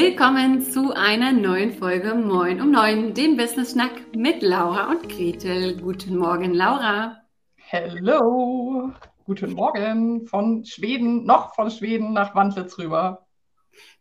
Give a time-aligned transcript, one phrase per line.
[0.00, 5.76] Willkommen zu einer neuen Folge Moin um Neun, dem Business Schnack mit Laura und Gretel.
[5.76, 7.16] Guten Morgen, Laura.
[7.56, 8.92] Hello.
[9.24, 13.26] Guten Morgen von Schweden, noch von Schweden nach Wandlitz rüber.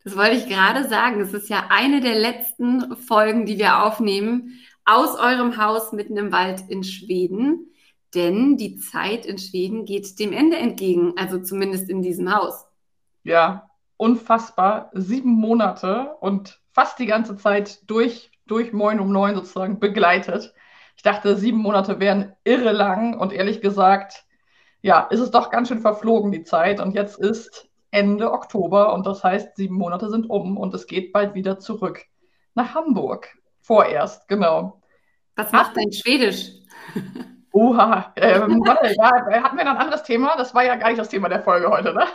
[0.03, 1.19] Das wollte ich gerade sagen.
[1.19, 6.31] Es ist ja eine der letzten Folgen, die wir aufnehmen aus eurem Haus mitten im
[6.31, 7.71] Wald in Schweden.
[8.13, 12.67] Denn die Zeit in Schweden geht dem Ende entgegen, also zumindest in diesem Haus.
[13.23, 13.66] Ja,
[13.97, 14.89] unfassbar.
[14.93, 20.53] Sieben Monate und fast die ganze Zeit durch, durch Moin um Neun sozusagen begleitet.
[20.95, 24.25] Ich dachte, sieben Monate wären irre lang und ehrlich gesagt,
[24.81, 26.79] ja, ist es doch ganz schön verflogen, die Zeit.
[26.79, 31.13] Und jetzt ist Ende Oktober und das heißt, sieben Monate sind um und es geht
[31.13, 32.05] bald wieder zurück
[32.53, 33.27] nach Hamburg.
[33.61, 34.81] Vorerst, genau.
[35.35, 36.51] Was macht denn Schwedisch?
[37.51, 40.35] Oha, ähm, warte, ja, hatten wir noch ein anderes Thema?
[40.37, 42.05] Das war ja gar nicht das Thema der Folge heute, ne?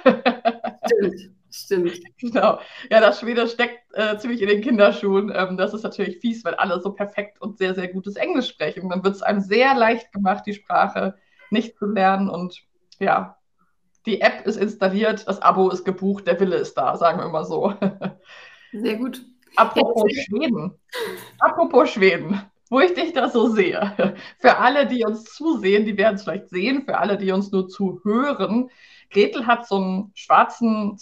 [0.86, 2.00] Stimmt, stimmt.
[2.18, 2.60] Genau.
[2.90, 5.32] Ja, das Schwedisch steckt äh, ziemlich in den Kinderschuhen.
[5.34, 8.88] Ähm, das ist natürlich fies, weil alle so perfekt und sehr, sehr gutes Englisch sprechen.
[8.90, 11.16] Dann wird es einem sehr leicht gemacht, die Sprache
[11.50, 12.28] nicht zu lernen.
[12.28, 12.62] Und
[12.98, 13.36] ja,
[14.06, 17.44] die App ist installiert, das Abo ist gebucht, der Wille ist da, sagen wir mal
[17.44, 17.74] so.
[18.72, 19.24] Sehr gut.
[19.56, 20.72] Apropos Schweden.
[21.38, 22.40] Apropos Schweden,
[22.70, 24.14] wo ich dich da so sehe.
[24.38, 26.84] Für alle, die uns zusehen, die werden es vielleicht sehen.
[26.84, 28.70] Für alle, die uns nur zuhören.
[29.10, 30.96] Gretel hat so einen schwarzen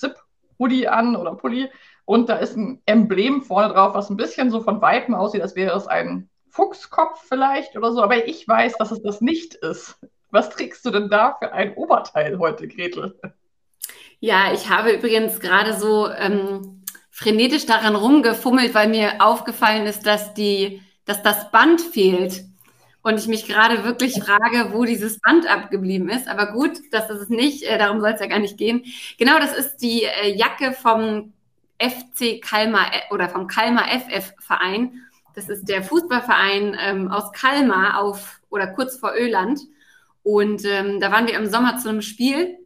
[0.60, 1.70] Zip-Hoodie an oder Pulli
[2.04, 5.56] und da ist ein Emblem vorne drauf, was ein bisschen so von Weitem aussieht, als
[5.56, 8.02] wäre es ein Fuchskopf vielleicht oder so.
[8.02, 9.98] Aber ich weiß, dass es das nicht ist.
[10.30, 13.18] Was trägst du denn da für ein Oberteil heute, Gretel?
[14.20, 20.34] Ja, ich habe übrigens gerade so ähm, frenetisch daran rumgefummelt, weil mir aufgefallen ist, dass
[20.34, 22.44] die, dass das Band fehlt.
[23.02, 26.28] Und ich mich gerade wirklich frage, wo dieses Band abgeblieben ist.
[26.28, 27.62] Aber gut, das ist es nicht.
[27.62, 28.84] Äh, darum soll es ja gar nicht gehen.
[29.18, 31.32] Genau, das ist die äh, Jacke vom
[31.78, 35.02] FC Kalmar äh, oder vom Kalmar FF Verein.
[35.34, 39.60] Das ist der Fußballverein ähm, aus Kalmar auf oder kurz vor Öland.
[40.22, 42.58] Und ähm, da waren wir im Sommer zu einem Spiel.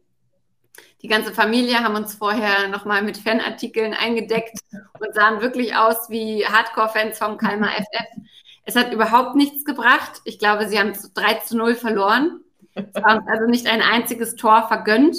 [1.01, 4.57] Die ganze Familie haben uns vorher nochmal mit Fanartikeln eingedeckt
[4.99, 8.25] und sahen wirklich aus wie Hardcore-Fans vom Kalmar FF.
[8.65, 10.21] Es hat überhaupt nichts gebracht.
[10.25, 12.41] Ich glaube, sie haben 3 zu 0 verloren.
[12.73, 15.15] Es war uns also nicht ein einziges Tor vergönnt.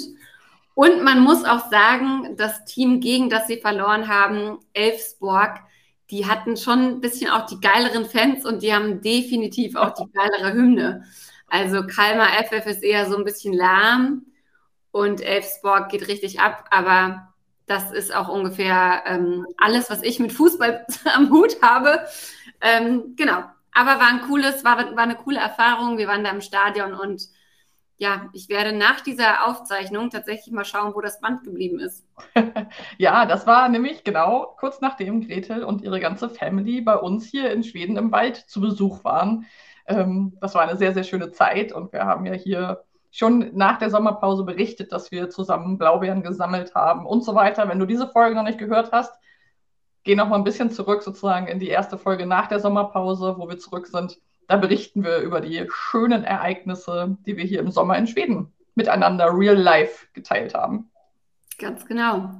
[0.75, 5.59] Und man muss auch sagen, das Team, gegen das sie verloren haben, Elfsborg,
[6.11, 10.09] die hatten schon ein bisschen auch die geileren Fans und die haben definitiv auch die
[10.11, 11.03] geilere Hymne.
[11.47, 14.25] Also Kalmar FF ist eher so ein bisschen lahm
[14.91, 17.33] und Elfsborg geht richtig ab, aber
[17.65, 20.85] das ist auch ungefähr ähm, alles, was ich mit Fußball
[21.15, 22.05] am Hut habe.
[22.61, 23.43] Ähm, genau.
[23.73, 25.97] Aber war ein cooles, war, war eine coole Erfahrung.
[25.97, 27.29] Wir waren da im Stadion und
[27.99, 32.05] ja, ich werde nach dieser Aufzeichnung tatsächlich mal schauen, wo das Band geblieben ist.
[32.97, 37.51] ja, das war nämlich genau kurz nachdem Gretel und ihre ganze Family bei uns hier
[37.51, 39.47] in Schweden im Wald zu Besuch waren.
[39.87, 43.79] Ähm, das war eine sehr, sehr schöne Zeit und wir haben ja hier schon nach
[43.79, 47.67] der Sommerpause berichtet, dass wir zusammen Blaubeeren gesammelt haben und so weiter.
[47.67, 49.13] Wenn du diese Folge noch nicht gehört hast,
[50.07, 53.49] geh noch mal ein bisschen zurück sozusagen in die erste Folge nach der Sommerpause, wo
[53.49, 54.17] wir zurück sind.
[54.47, 59.37] Da berichten wir über die schönen Ereignisse, die wir hier im Sommer in Schweden miteinander
[59.37, 60.89] real life geteilt haben.
[61.59, 62.31] Ganz genau.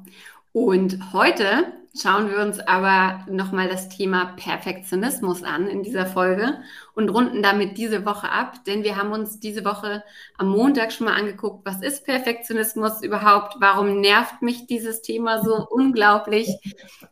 [0.53, 6.61] Und heute schauen wir uns aber nochmal das Thema Perfektionismus an in dieser Folge
[6.93, 10.03] und runden damit diese Woche ab, denn wir haben uns diese Woche
[10.37, 13.55] am Montag schon mal angeguckt, was ist Perfektionismus überhaupt?
[13.59, 16.49] Warum nervt mich dieses Thema so unglaublich?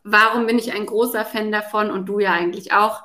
[0.04, 3.02] Warum bin ich ein großer Fan davon und du ja eigentlich auch,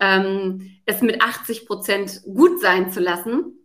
[0.00, 3.58] ähm, es mit 80 Prozent gut sein zu lassen?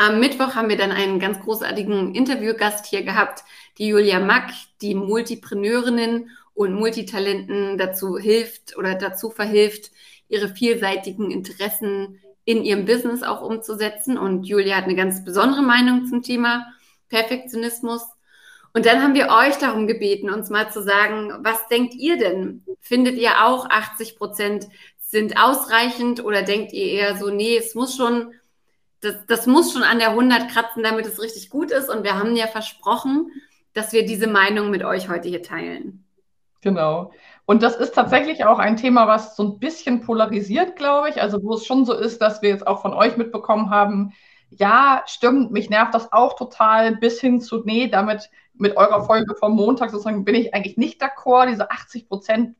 [0.00, 3.42] Am Mittwoch haben wir dann einen ganz großartigen Interviewgast hier gehabt,
[3.78, 9.92] die Julia Mack, die Multipreneurinnen und Multitalenten dazu hilft oder dazu verhilft,
[10.28, 14.18] ihre vielseitigen Interessen in ihrem Business auch umzusetzen.
[14.18, 16.66] Und Julia hat eine ganz besondere Meinung zum Thema
[17.10, 18.02] Perfektionismus.
[18.74, 22.64] Und dann haben wir euch darum gebeten, uns mal zu sagen, was denkt ihr denn?
[22.80, 24.66] Findet ihr auch 80 Prozent
[24.98, 28.34] sind ausreichend oder denkt ihr eher so, nee, es muss schon,
[29.00, 31.88] das, das muss schon an der 100 kratzen, damit es richtig gut ist.
[31.88, 33.30] Und wir haben ja versprochen,
[33.74, 36.04] dass wir diese Meinung mit euch heute hier teilen.
[36.60, 37.12] Genau.
[37.46, 41.22] Und das ist tatsächlich auch ein Thema, was so ein bisschen polarisiert, glaube ich.
[41.22, 44.12] Also wo es schon so ist, dass wir jetzt auch von euch mitbekommen haben,
[44.50, 49.34] ja, stimmt, mich nervt das auch total, bis hin zu, nee, damit mit eurer Folge
[49.36, 52.56] vom Montag sozusagen bin ich eigentlich nicht d'accord, diese 80 Prozent.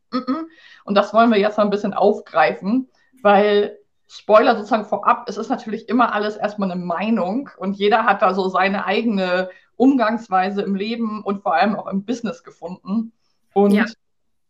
[0.85, 2.89] Und das wollen wir jetzt mal ein bisschen aufgreifen,
[3.23, 8.23] weil Spoiler sozusagen vorab, es ist natürlich immer alles erstmal eine Meinung und jeder hat
[8.23, 13.13] da so seine eigene Umgangsweise im Leben und vor allem auch im Business gefunden.
[13.59, 13.85] Und ja.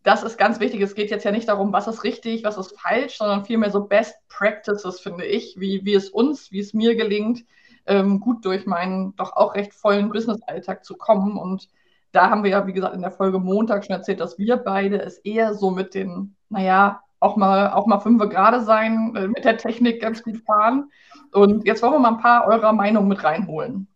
[0.03, 0.83] das ist ganz wichtig.
[0.83, 3.85] Es geht jetzt ja nicht darum, was ist richtig, was ist falsch, sondern vielmehr so
[3.85, 7.45] Best Practices, finde ich, wie, wie es uns, wie es mir gelingt,
[7.87, 11.39] ähm, gut durch meinen doch auch recht vollen Business-Alltag zu kommen.
[11.39, 11.69] Und
[12.13, 15.01] da haben wir ja, wie gesagt, in der Folge Montag schon erzählt, dass wir beide
[15.01, 19.45] es eher so mit den, naja, auch mal, auch mal fünf gerade sein, äh, mit
[19.45, 20.91] der Technik ganz gut fahren.
[21.33, 23.88] Und jetzt wollen wir mal ein paar eurer Meinungen mit reinholen.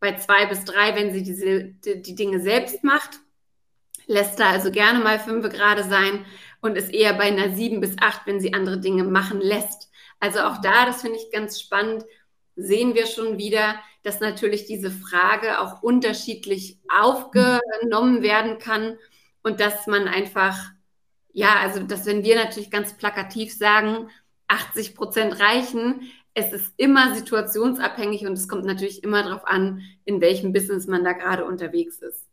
[0.00, 3.20] bei 2 bis 3, wenn sie diese, die, die Dinge selbst macht.
[4.06, 6.24] Lässt da also gerne mal 5 gerade sein
[6.60, 9.90] und ist eher bei einer 7 bis 8, wenn sie andere Dinge machen lässt.
[10.18, 12.04] Also auch da, das finde ich ganz spannend,
[12.56, 18.98] sehen wir schon wieder, dass natürlich diese Frage auch unterschiedlich aufgenommen werden kann
[19.42, 20.58] und dass man einfach
[21.32, 24.08] ja, also dass wenn wir natürlich ganz plakativ sagen,
[24.48, 30.20] 80 Prozent reichen, es ist immer situationsabhängig und es kommt natürlich immer darauf an, in
[30.20, 32.26] welchem Business man da gerade unterwegs ist.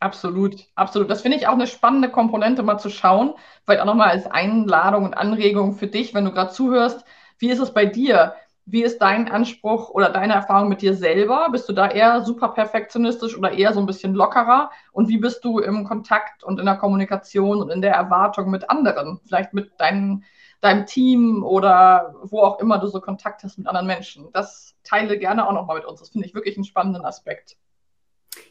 [0.00, 1.10] Absolut, absolut.
[1.10, 3.34] Das finde ich auch eine spannende Komponente, mal zu schauen.
[3.64, 7.04] Vielleicht auch nochmal als Einladung und Anregung für dich, wenn du gerade zuhörst.
[7.38, 8.34] Wie ist es bei dir?
[8.66, 11.48] Wie ist dein Anspruch oder deine Erfahrung mit dir selber?
[11.52, 14.70] Bist du da eher super perfektionistisch oder eher so ein bisschen lockerer?
[14.92, 18.70] Und wie bist du im Kontakt und in der Kommunikation und in der Erwartung mit
[18.70, 19.20] anderen?
[19.26, 20.22] Vielleicht mit deinem,
[20.62, 24.28] deinem Team oder wo auch immer du so Kontakt hast mit anderen Menschen.
[24.32, 26.00] Das teile gerne auch nochmal mit uns.
[26.00, 27.58] Das finde ich wirklich einen spannenden Aspekt.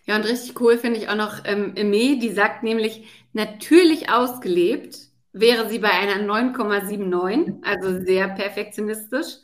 [0.05, 4.97] Ja, und richtig cool finde ich auch noch ähm, Eme, die sagt nämlich, natürlich ausgelebt
[5.31, 9.39] wäre sie bei einer 9,79, also sehr perfektionistisch.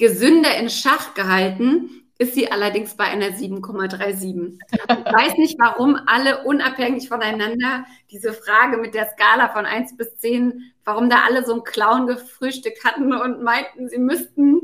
[0.00, 4.58] Gesünder in Schach gehalten ist sie allerdings bei einer 7,37.
[4.62, 10.16] Ich weiß nicht, warum alle unabhängig voneinander diese Frage mit der Skala von 1 bis
[10.16, 14.62] 10, warum da alle so einen Clown gefrühstückt hatten und meinten, sie müssten,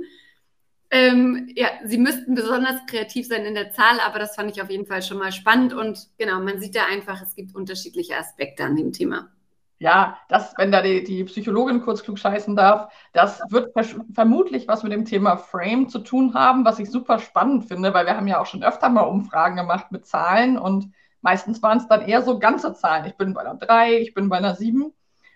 [0.91, 4.71] ähm, ja, sie müssten besonders kreativ sein in der Zahl, aber das fand ich auf
[4.71, 8.65] jeden Fall schon mal spannend und genau, man sieht da einfach, es gibt unterschiedliche Aspekte
[8.65, 9.31] an dem Thema
[9.79, 13.75] ja, das, wenn da die, die Psychologin kurz klug scheißen darf, das wird
[14.15, 18.07] vermutlich was mit dem Thema Frame zu tun haben, was ich super spannend finde, weil
[18.07, 21.89] wir haben ja auch schon öfter mal Umfragen gemacht mit Zahlen und meistens waren es
[21.89, 23.05] dann eher so ganze Zahlen.
[23.05, 24.93] Ich bin bei einer 3, ich bin bei einer 7.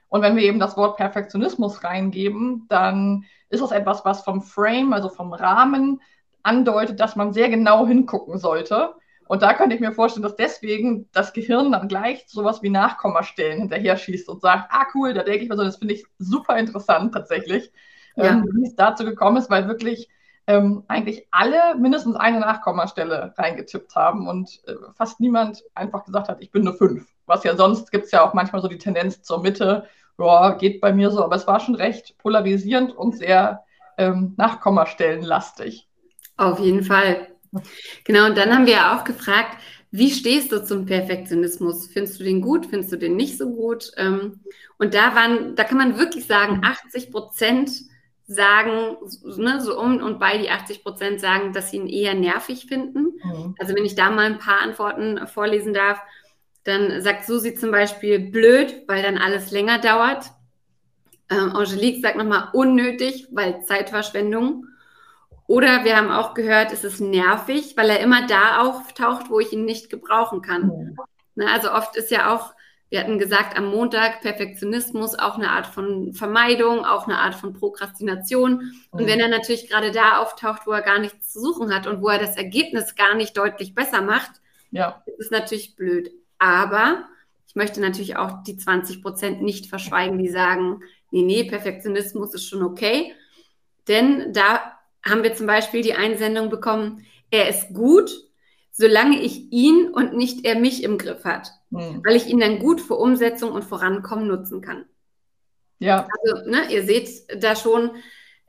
[0.08, 4.92] Und wenn wir eben das Wort Perfektionismus reingeben, dann ist das etwas, was vom Frame,
[4.92, 6.00] also vom Rahmen,
[6.42, 8.94] andeutet, dass man sehr genau hingucken sollte
[9.30, 13.60] und da könnte ich mir vorstellen, dass deswegen das Gehirn dann gleich sowas wie Nachkommastellen
[13.60, 16.58] hinterher schießt und sagt, ah cool, da denke ich mir so, das finde ich super
[16.58, 17.70] interessant tatsächlich,
[18.16, 18.24] ja.
[18.24, 20.08] ähm, wie es dazu gekommen ist, weil wirklich
[20.48, 26.42] ähm, eigentlich alle mindestens eine Nachkommastelle reingetippt haben und äh, fast niemand einfach gesagt hat,
[26.42, 27.06] ich bin eine 5.
[27.26, 29.86] Was ja sonst gibt es ja auch manchmal so die Tendenz zur Mitte,
[30.18, 33.62] ja, geht bei mir so, aber es war schon recht polarisierend und sehr
[33.96, 35.86] ähm, Nachkommastellenlastig.
[36.36, 37.28] Auf jeden Fall.
[38.04, 39.56] Genau, und dann haben wir ja auch gefragt,
[39.90, 41.88] wie stehst du zum Perfektionismus?
[41.88, 42.66] Findest du den gut?
[42.66, 43.90] Findest du den nicht so gut?
[43.96, 44.40] Ähm,
[44.78, 47.70] und da waren, da kann man wirklich sagen, 80 Prozent
[48.26, 48.96] sagen,
[49.36, 53.18] ne, so um und bei die 80 Prozent sagen, dass sie ihn eher nervig finden.
[53.24, 53.56] Mhm.
[53.58, 56.00] Also wenn ich da mal ein paar Antworten vorlesen darf,
[56.62, 60.26] dann sagt Susi zum Beispiel blöd, weil dann alles länger dauert.
[61.28, 64.66] Ähm, Angelique sagt nochmal unnötig, weil Zeitverschwendung.
[65.50, 69.52] Oder wir haben auch gehört, es ist nervig, weil er immer da auftaucht, wo ich
[69.52, 70.66] ihn nicht gebrauchen kann.
[70.68, 70.96] Mhm.
[71.34, 72.54] Ne, also oft ist ja auch,
[72.88, 77.52] wir hatten gesagt, am Montag Perfektionismus auch eine Art von Vermeidung, auch eine Art von
[77.52, 78.74] Prokrastination.
[78.92, 82.00] Und wenn er natürlich gerade da auftaucht, wo er gar nichts zu suchen hat und
[82.00, 84.30] wo er das Ergebnis gar nicht deutlich besser macht,
[84.70, 85.02] ja.
[85.06, 86.12] ist es natürlich blöd.
[86.38, 87.08] Aber
[87.48, 92.46] ich möchte natürlich auch die 20 Prozent nicht verschweigen, die sagen, nee, nee, Perfektionismus ist
[92.46, 93.16] schon okay.
[93.88, 98.10] Denn da haben wir zum Beispiel die Einsendung bekommen, er ist gut,
[98.70, 102.02] solange ich ihn und nicht er mich im Griff hat, mhm.
[102.04, 104.86] weil ich ihn dann gut für Umsetzung und Vorankommen nutzen kann.
[105.78, 106.06] Ja.
[106.22, 107.08] Also, ne, ihr seht
[107.42, 107.90] da schon,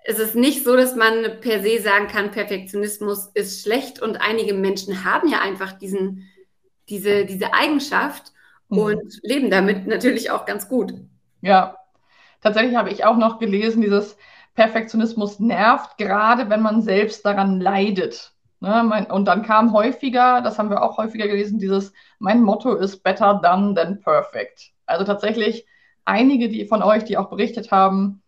[0.04, 4.54] es ist nicht so, dass man per se sagen kann, Perfektionismus ist schlecht und einige
[4.54, 6.28] Menschen haben ja einfach diesen,
[6.90, 8.34] diese, diese Eigenschaft
[8.70, 8.78] mhm.
[8.78, 10.94] und leben damit natürlich auch ganz gut.
[11.42, 11.78] Ja,
[12.42, 14.18] tatsächlich habe ich auch noch gelesen, dieses
[14.56, 18.34] Perfektionismus nervt, gerade wenn man selbst daran leidet.
[18.64, 19.08] Ne?
[19.10, 23.40] und dann kam häufiger, das haben wir auch häufiger gelesen, dieses, mein Motto ist better
[23.42, 24.70] done than perfect.
[24.86, 25.66] Also tatsächlich
[26.06, 28.22] einige die von euch, die auch berichtet haben,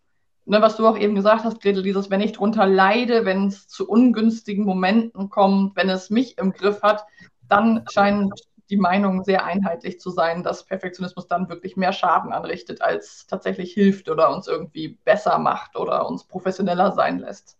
[0.44, 3.68] ne, was du auch eben gesagt hast, Gretel, dieses, wenn ich drunter leide, wenn es
[3.68, 7.04] zu ungünstigen Momenten kommt, wenn es mich im Griff hat,
[7.48, 8.32] dann scheint
[8.70, 13.72] die Meinung sehr einheitlich zu sein, dass Perfektionismus dann wirklich mehr Schaden anrichtet, als tatsächlich
[13.72, 17.56] hilft oder uns irgendwie besser macht oder uns professioneller sein lässt.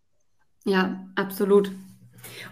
[0.64, 1.70] Ja, absolut.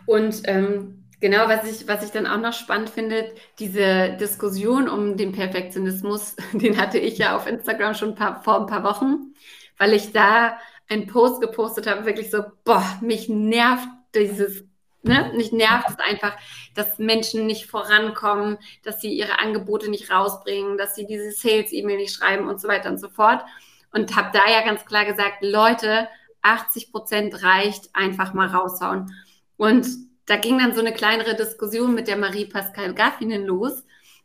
[0.06, 5.16] Und ähm, genau, was ich, was ich dann auch noch spannend finde, diese Diskussion um
[5.16, 9.34] den Perfektionismus, den hatte ich ja auf Instagram schon ein paar, vor ein paar Wochen,
[9.78, 14.64] weil ich da einen Post gepostet habe, wirklich so, boah, mich nervt dieses
[15.02, 15.32] Ne?
[15.36, 16.36] Mich nervt es einfach,
[16.74, 22.14] dass Menschen nicht vorankommen, dass sie ihre Angebote nicht rausbringen, dass sie diese Sales-E-Mail nicht
[22.14, 23.44] schreiben und so weiter und so fort.
[23.92, 26.08] Und habe da ja ganz klar gesagt, Leute,
[26.42, 29.12] 80 Prozent reicht, einfach mal raushauen.
[29.56, 29.86] Und
[30.26, 33.84] da ging dann so eine kleinere Diskussion mit der Marie-Pascal Gaffinen los,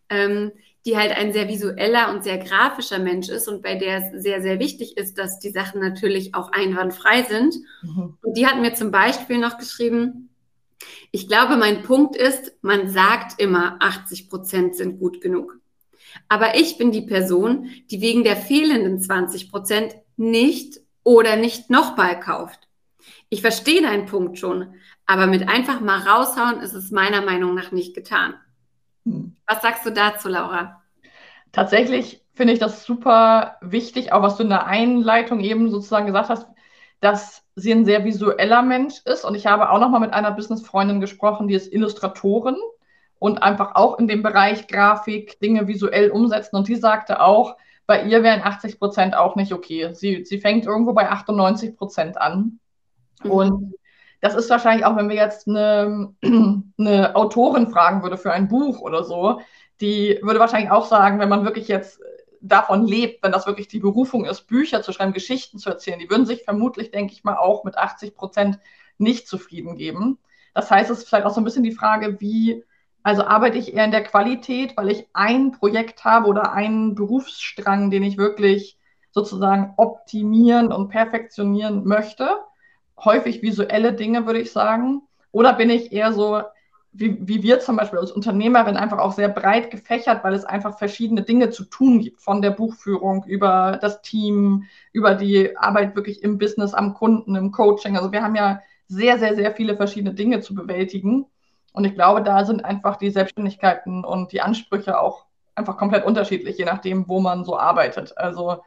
[0.10, 0.52] ähm,
[0.86, 4.42] die halt ein sehr visueller und sehr grafischer Mensch ist und bei der es sehr,
[4.42, 7.56] sehr wichtig ist, dass die Sachen natürlich auch einwandfrei sind.
[7.82, 8.18] Mhm.
[8.22, 10.30] Und die hat mir zum Beispiel noch geschrieben,
[11.12, 15.60] ich glaube, mein Punkt ist, man sagt immer, 80 Prozent sind gut genug.
[16.30, 22.20] Aber ich bin die Person, die wegen der fehlenden 20 Prozent nicht oder nicht nochmal
[22.20, 22.68] kauft.
[23.30, 27.72] Ich verstehe deinen Punkt schon, aber mit einfach mal raushauen ist es meiner Meinung nach
[27.72, 28.36] nicht getan.
[29.06, 29.36] Hm.
[29.46, 30.82] Was sagst du dazu, Laura?
[31.52, 36.30] Tatsächlich finde ich das super wichtig, auch was du in der Einleitung eben sozusagen gesagt
[36.30, 36.48] hast,
[37.00, 39.26] dass sie ein sehr visueller Mensch ist.
[39.26, 42.56] Und ich habe auch noch mal mit einer Businessfreundin gesprochen, die ist Illustratorin
[43.18, 46.56] und einfach auch in dem Bereich Grafik Dinge visuell umsetzen.
[46.56, 49.90] Und die sagte auch, bei ihr wären 80 Prozent auch nicht okay.
[49.94, 52.60] Sie, sie fängt irgendwo bei 98 Prozent an.
[53.24, 53.32] Mhm.
[53.32, 53.74] Und
[54.22, 56.14] das ist wahrscheinlich auch, wenn wir jetzt eine,
[56.78, 59.42] eine Autorin fragen würde für ein Buch oder so,
[59.82, 62.02] die würde wahrscheinlich auch sagen, wenn man wirklich jetzt
[62.48, 66.10] davon lebt, wenn das wirklich die Berufung ist, Bücher zu schreiben, Geschichten zu erzählen, die
[66.10, 68.60] würden sich vermutlich, denke ich mal, auch mit 80 Prozent
[68.98, 70.18] nicht zufrieden geben.
[70.54, 72.64] Das heißt, es ist vielleicht auch so ein bisschen die Frage, wie,
[73.04, 77.92] also arbeite ich eher in der Qualität, weil ich ein Projekt habe oder einen Berufsstrang,
[77.92, 78.78] den ich wirklich
[79.12, 82.30] sozusagen optimieren und perfektionieren möchte.
[83.04, 85.04] Häufig visuelle Dinge, würde ich sagen.
[85.32, 86.42] Oder bin ich eher so,
[87.00, 90.78] wie, wie wir zum Beispiel als Unternehmerin einfach auch sehr breit gefächert, weil es einfach
[90.80, 94.64] verschiedene Dinge zu tun gibt, von der Buchführung über das Team,
[94.94, 97.96] über die Arbeit wirklich im Business, am Kunden, im Coaching.
[97.98, 101.28] Also wir haben ja sehr, sehr, sehr viele verschiedene Dinge zu bewältigen.
[101.72, 106.58] Und ich glaube, da sind einfach die Selbstständigkeiten und die Ansprüche auch einfach komplett unterschiedlich,
[106.58, 108.18] je nachdem, wo man so arbeitet.
[108.18, 108.64] Also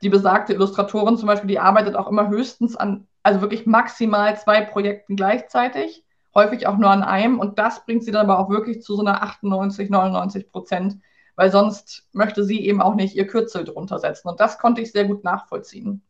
[0.00, 4.62] die besagte Illustratorin zum Beispiel, die arbeitet auch immer höchstens an, also wirklich maximal zwei
[4.62, 6.05] Projekten gleichzeitig
[6.36, 7.40] häufig auch nur an einem.
[7.40, 10.98] Und das bringt sie dann aber auch wirklich zu so einer 98, 99 Prozent,
[11.34, 14.28] weil sonst möchte sie eben auch nicht ihr Kürzel drunter setzen.
[14.28, 16.02] Und das konnte ich sehr gut nachvollziehen.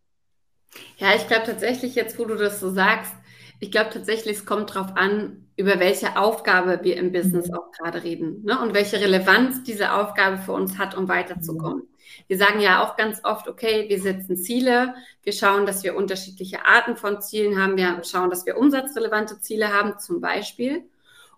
[0.99, 3.13] Ja, ich glaube tatsächlich, jetzt wo du das so sagst,
[3.61, 7.55] ich glaube tatsächlich, es kommt darauf an, über welche Aufgabe wir im Business mhm.
[7.55, 8.61] auch gerade reden ne?
[8.61, 11.85] und welche Relevanz diese Aufgabe für uns hat, um weiterzukommen.
[12.29, 16.65] Wir sagen ja auch ganz oft, okay, wir setzen Ziele, wir schauen, dass wir unterschiedliche
[16.65, 20.85] Arten von Zielen haben, wir schauen, dass wir umsatzrelevante Ziele haben, zum Beispiel.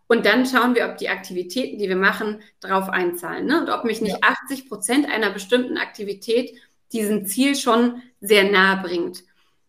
[0.06, 3.46] Und dann schauen wir, ob die Aktivitäten, die wir machen, darauf einzahlen.
[3.46, 3.60] Ne?
[3.60, 4.34] Und ob mich nicht ja.
[4.44, 6.58] 80 Prozent einer bestimmten Aktivität
[6.92, 9.24] diesem Ziel schon sehr nahe bringt.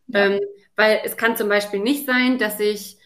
[0.08, 0.28] Ja.
[0.28, 0.40] Ähm,
[0.78, 2.99] weil es kann zum Beispiel nicht sein, dass ich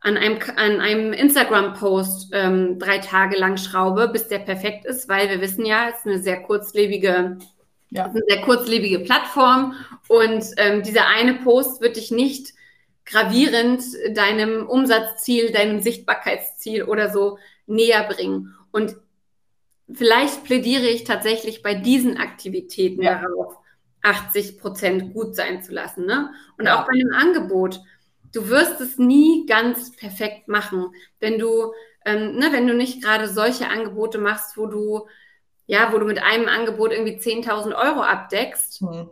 [0.00, 5.28] an einem, an einem Instagram-Post ähm, drei Tage lang schraube, bis der perfekt ist, weil
[5.28, 7.38] wir wissen ja, es ist eine sehr kurzlebige,
[7.90, 8.04] ja.
[8.04, 9.74] eine sehr kurzlebige Plattform
[10.08, 12.54] und ähm, dieser eine Post wird dich nicht
[13.04, 18.54] gravierend deinem Umsatzziel, deinem Sichtbarkeitsziel oder so näher bringen.
[18.70, 18.96] Und
[19.90, 23.20] vielleicht plädiere ich tatsächlich bei diesen Aktivitäten ja.
[23.20, 23.56] darauf,
[24.02, 26.06] 80 Prozent gut sein zu lassen.
[26.06, 26.32] Ne?
[26.56, 26.80] Und ja.
[26.80, 27.80] auch bei einem Angebot
[28.32, 31.72] du wirst es nie ganz perfekt machen, wenn du,
[32.04, 35.06] ähm, ne, wenn du nicht gerade solche Angebote machst, wo du,
[35.66, 39.10] ja, wo du mit einem Angebot irgendwie 10.000 Euro abdeckst mhm.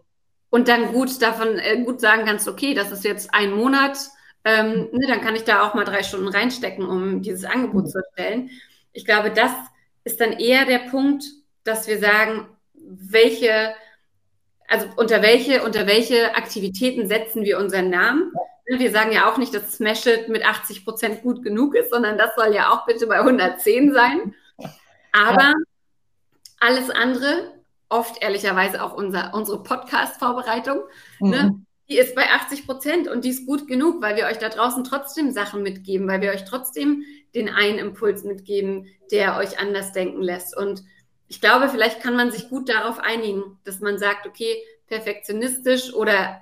[0.50, 3.99] und dann gut davon, äh, gut sagen kannst, okay, das ist jetzt ein Monat,
[4.44, 7.88] ähm, ne, dann kann ich da auch mal drei Stunden reinstecken, um dieses Angebot mhm.
[7.88, 8.50] zu erstellen.
[8.92, 9.52] Ich glaube, das
[10.04, 11.25] ist dann eher der Punkt,
[11.64, 13.75] dass wir sagen, welche,
[14.68, 18.32] also unter welche, unter welche Aktivitäten setzen wir unseren Namen?
[18.66, 22.18] Wir sagen ja auch nicht, dass Smash It mit 80 Prozent gut genug ist, sondern
[22.18, 24.35] das soll ja auch bitte bei 110 sein.
[25.12, 25.54] Aber
[26.58, 27.54] alles andere,
[27.88, 30.80] oft ehrlicherweise auch unser, unsere Podcast-Vorbereitung,
[31.20, 31.30] mhm.
[31.30, 34.49] ne, Die ist bei 80 Prozent und die ist gut genug, weil wir euch da
[34.49, 37.04] draußen trotzdem Sachen mitgeben, weil wir euch trotzdem
[37.35, 40.56] den einen Impuls mitgeben, der euch anders denken lässt.
[40.56, 40.82] Und
[41.28, 44.56] ich glaube, vielleicht kann man sich gut darauf einigen, dass man sagt, okay,
[44.87, 46.40] perfektionistisch oder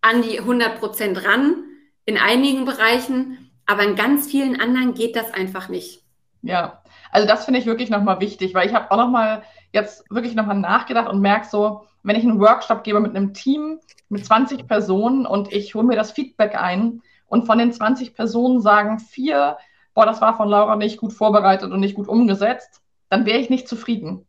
[0.00, 1.64] an die 100 Prozent ran
[2.04, 6.02] in einigen Bereichen, aber in ganz vielen anderen geht das einfach nicht.
[6.42, 10.34] Ja, also das finde ich wirklich nochmal wichtig, weil ich habe auch nochmal jetzt wirklich
[10.34, 14.68] nochmal nachgedacht und merke so, wenn ich einen Workshop gebe mit einem Team mit 20
[14.68, 19.58] Personen und ich hole mir das Feedback ein und von den 20 Personen sagen vier,
[19.94, 23.50] boah, das war von Laura nicht gut vorbereitet und nicht gut umgesetzt, dann wäre ich
[23.50, 24.26] nicht zufrieden.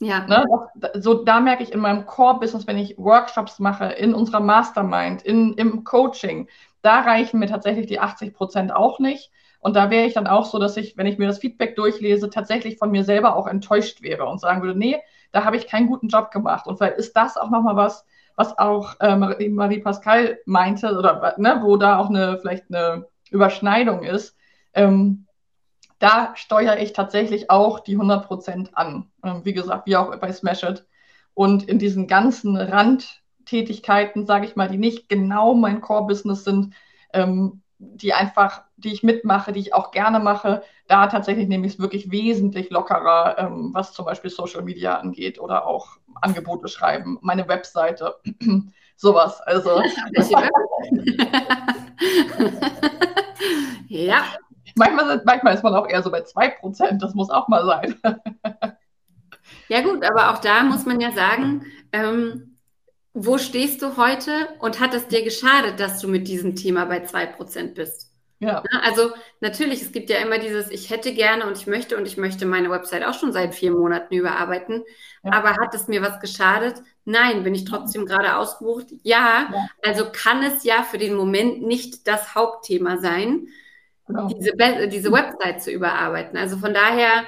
[0.00, 0.26] Ja.
[0.26, 0.46] Ne,
[0.94, 5.52] so, da merke ich in meinem Core-Business, wenn ich Workshops mache, in unserer Mastermind, in,
[5.54, 6.48] im Coaching,
[6.80, 9.30] da reichen mir tatsächlich die 80 Prozent auch nicht.
[9.60, 12.30] Und da wäre ich dann auch so, dass ich, wenn ich mir das Feedback durchlese,
[12.30, 14.96] tatsächlich von mir selber auch enttäuscht wäre und sagen würde, nee,
[15.32, 16.66] da habe ich keinen guten Job gemacht.
[16.66, 18.06] Und vielleicht ist das auch nochmal was,
[18.36, 24.02] was auch äh, Marie Pascal meinte, oder ne, wo da auch eine, vielleicht eine Überschneidung
[24.02, 24.34] ist.
[24.72, 25.26] Ähm,
[26.00, 29.08] da steuere ich tatsächlich auch die 100% an.
[29.22, 30.86] Ähm, wie gesagt, wie auch bei Smash It.
[31.34, 36.74] Und in diesen ganzen Randtätigkeiten, sage ich mal, die nicht genau mein Core-Business sind,
[37.12, 41.74] ähm, die einfach, die ich mitmache, die ich auch gerne mache, da tatsächlich nehme ich
[41.74, 47.18] es wirklich wesentlich lockerer, ähm, was zum Beispiel Social Media angeht oder auch Angebote schreiben,
[47.20, 48.16] meine Webseite,
[48.96, 49.40] sowas.
[49.42, 49.78] Also.
[53.88, 54.24] ja.
[54.74, 58.00] Manchmal, manchmal ist man auch eher so bei 2%, das muss auch mal sein.
[59.68, 62.56] ja, gut, aber auch da muss man ja sagen, ähm,
[63.12, 67.04] wo stehst du heute und hat es dir geschadet, dass du mit diesem Thema bei
[67.04, 68.10] 2% bist?
[68.40, 68.62] Ja.
[68.82, 69.10] Also
[69.40, 72.46] natürlich, es gibt ja immer dieses, ich hätte gerne und ich möchte und ich möchte
[72.46, 74.82] meine Website auch schon seit vier Monaten überarbeiten.
[75.22, 75.32] Ja.
[75.32, 76.82] Aber hat es mir was geschadet?
[77.04, 78.86] Nein, bin ich trotzdem gerade ausgebucht?
[79.02, 79.50] Ja.
[79.52, 79.66] ja.
[79.84, 83.48] Also kann es ja für den Moment nicht das Hauptthema sein
[84.10, 84.28] genau.
[84.28, 86.38] diese, diese Website zu überarbeiten.
[86.38, 87.24] Also von daher,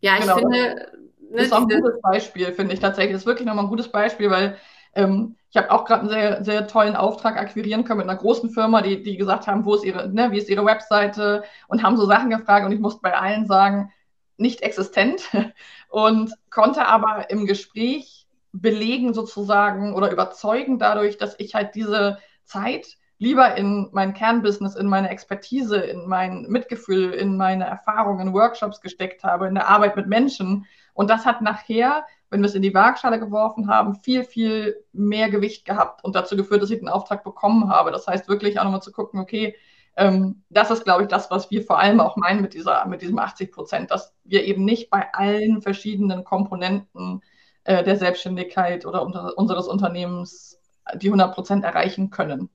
[0.00, 0.36] ja, ich genau.
[0.36, 0.92] finde.
[1.30, 3.12] Ne, das ist auch ein gutes Beispiel, finde ich tatsächlich.
[3.12, 4.56] Das ist wirklich nochmal ein gutes Beispiel, weil
[4.94, 8.50] ähm, ich habe auch gerade einen sehr, sehr tollen Auftrag akquirieren können mit einer großen
[8.50, 11.96] Firma, die, die gesagt haben, wo ist ihre, ne, wie ist ihre Webseite und haben
[11.96, 13.92] so Sachen gefragt und ich musste bei allen sagen,
[14.36, 15.22] nicht existent
[15.88, 22.97] und konnte aber im Gespräch belegen sozusagen oder überzeugen dadurch, dass ich halt diese Zeit
[23.18, 28.80] lieber in mein Kernbusiness, in meine Expertise, in mein Mitgefühl, in meine Erfahrungen, in Workshops
[28.80, 30.66] gesteckt habe, in der Arbeit mit Menschen.
[30.94, 35.30] Und das hat nachher, wenn wir es in die Waagschale geworfen haben, viel, viel mehr
[35.30, 37.90] Gewicht gehabt und dazu geführt, dass ich den Auftrag bekommen habe.
[37.90, 39.56] Das heißt wirklich auch nochmal zu gucken, okay,
[39.96, 43.02] ähm, das ist, glaube ich, das, was wir vor allem auch meinen mit, dieser, mit
[43.02, 47.22] diesem 80 Prozent, dass wir eben nicht bei allen verschiedenen Komponenten
[47.64, 50.60] äh, der Selbstständigkeit oder unter, unseres Unternehmens
[50.94, 52.48] die 100 Prozent erreichen können.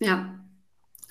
[0.00, 0.40] Ja,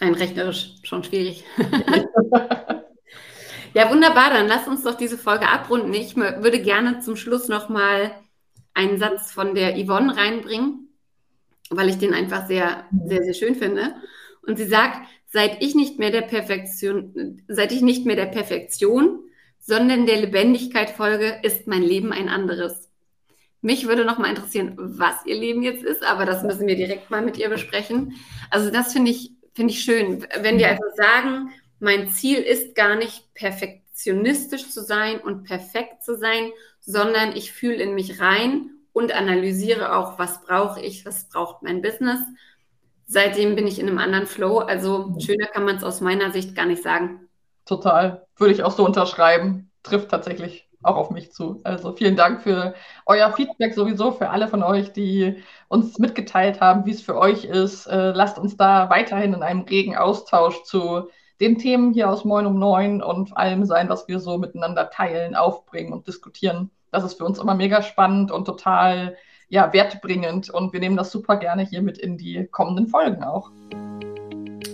[0.02, 1.46] rein rechnerisch schon schwierig.
[3.74, 4.32] ja, wunderbar.
[4.32, 5.94] Dann lass uns doch diese Folge abrunden.
[5.94, 8.12] Ich würde gerne zum Schluss nochmal
[8.74, 10.90] einen Satz von der Yvonne reinbringen,
[11.70, 13.96] weil ich den einfach sehr, sehr, sehr schön finde.
[14.42, 19.20] Und sie sagt, seit ich nicht mehr der Perfektion, seit ich nicht mehr der Perfektion,
[19.60, 22.89] sondern der Lebendigkeit folge, ist mein Leben ein anderes.
[23.62, 27.10] Mich würde noch mal interessieren, was ihr Leben jetzt ist, aber das müssen wir direkt
[27.10, 28.16] mal mit ihr besprechen.
[28.50, 30.26] Also das finde ich, finde ich schön.
[30.42, 36.18] Wenn wir also sagen, mein Ziel ist gar nicht perfektionistisch zu sein und perfekt zu
[36.18, 41.62] sein, sondern ich fühle in mich rein und analysiere auch, was brauche ich, was braucht
[41.62, 42.20] mein Business.
[43.06, 44.60] Seitdem bin ich in einem anderen Flow.
[44.60, 47.28] Also schöner kann man es aus meiner Sicht gar nicht sagen.
[47.66, 48.26] Total.
[48.38, 49.72] Würde ich auch so unterschreiben.
[49.84, 51.60] Trifft tatsächlich auch auf mich zu.
[51.64, 52.74] Also vielen Dank für
[53.06, 57.46] euer Feedback sowieso, für alle von euch, die uns mitgeteilt haben, wie es für euch
[57.46, 57.88] ist.
[57.88, 62.46] Äh, lasst uns da weiterhin in einem regen Austausch zu den Themen hier aus Moin
[62.46, 66.70] um Neun und allem sein, was wir so miteinander teilen, aufbringen und diskutieren.
[66.92, 69.16] Das ist für uns immer mega spannend und total
[69.48, 73.52] ja, wertbringend und wir nehmen das super gerne hier mit in die kommenden Folgen auch.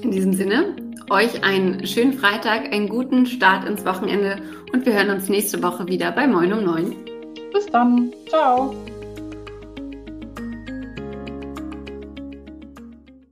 [0.06, 0.76] In diesem Sinne,
[1.10, 4.38] euch einen schönen Freitag, einen guten Start ins Wochenende
[4.72, 6.96] und wir hören uns nächste Woche wieder bei Moin um 9.
[7.52, 8.14] Bis dann.
[8.30, 8.76] Ciao.